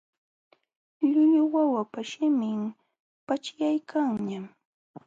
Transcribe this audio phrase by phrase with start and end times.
[1.07, 2.61] Llullu wawapa shimin
[3.27, 4.45] paćhyaykanñam.